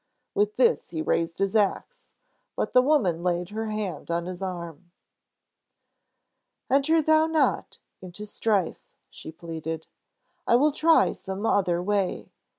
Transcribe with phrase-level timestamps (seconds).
[0.33, 2.09] With this he raised his ax,
[2.55, 4.89] but the woman laid her hand on his arm.
[6.71, 9.85] "Enter thou not into strife!" she pleaded.
[10.47, 12.31] "I will try some other way.